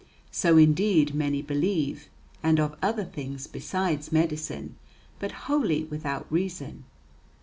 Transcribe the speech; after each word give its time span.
(So 0.31 0.57
indeed 0.57 1.13
many 1.13 1.43
believe, 1.43 2.09
and 2.41 2.59
of 2.59 2.75
other 2.81 3.03
things 3.05 3.45
besides 3.45 4.11
medicine, 4.11 4.75
but 5.19 5.31
wholly 5.45 5.83
without 5.83 6.25
reason). 6.31 6.85